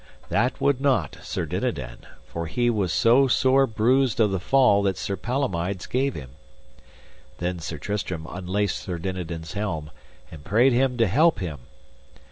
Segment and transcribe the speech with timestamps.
[0.29, 4.97] That would not Sir Dinadan, for he was so sore bruised of the fall that
[4.97, 6.31] Sir Palomides gave him.
[7.37, 9.91] Then Sir Tristram unlaced Sir Dinadan's helm,
[10.31, 11.59] and prayed him to help him.